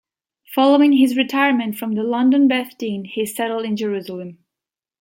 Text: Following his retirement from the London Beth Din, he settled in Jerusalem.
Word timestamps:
Following 0.55 0.93
his 0.93 1.15
retirement 1.15 1.77
from 1.77 1.93
the 1.93 2.01
London 2.01 2.47
Beth 2.47 2.75
Din, 2.75 3.05
he 3.05 3.23
settled 3.23 3.65
in 3.65 3.77
Jerusalem. 3.77 4.39